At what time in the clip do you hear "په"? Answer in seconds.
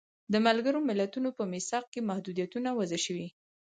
1.37-1.43